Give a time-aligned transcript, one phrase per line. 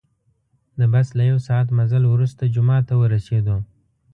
[0.79, 3.55] د بس له یو ساعت مزل وروسته جومات ته ورسیدو.